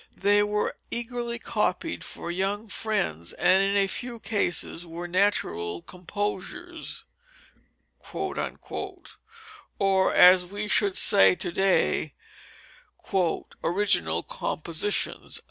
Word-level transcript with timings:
They 0.17 0.41
were 0.41 0.77
eagerly 0.89 1.37
copied 1.37 2.03
for 2.03 2.31
young 2.31 2.69
friends, 2.69 3.33
and, 3.33 3.61
in 3.61 3.77
a 3.77 3.85
few 3.85 4.19
cases, 4.19 4.83
were 4.83 5.07
"natural 5.07 5.83
composures" 5.83 7.05
or, 8.17 10.11
as 10.15 10.45
we 10.47 10.67
should 10.67 10.95
say 10.95 11.35
to 11.35 11.51
day, 11.51 12.15
"original 13.63 14.23
compositions." 14.23 15.39